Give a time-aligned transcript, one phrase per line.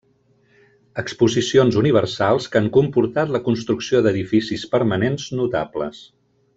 [1.01, 6.05] Exposicions Universals que han comportat la construcció d'edificis permanents notables.